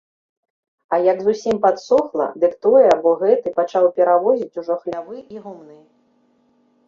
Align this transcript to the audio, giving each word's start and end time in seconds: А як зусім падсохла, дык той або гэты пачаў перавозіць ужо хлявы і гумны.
А 0.95 0.97
як 1.07 1.17
зусім 1.25 1.57
падсохла, 1.65 2.25
дык 2.43 2.53
той 2.65 2.83
або 2.95 3.11
гэты 3.21 3.53
пачаў 3.59 3.85
перавозіць 3.99 4.59
ужо 4.65 4.75
хлявы 4.85 5.17
і 5.35 5.43
гумны. 5.45 5.77